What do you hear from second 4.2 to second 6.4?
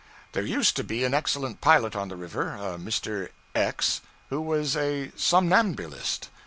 who was a somnambulist.